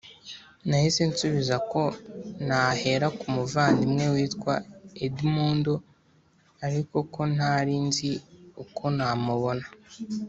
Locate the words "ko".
1.71-1.81, 7.13-7.21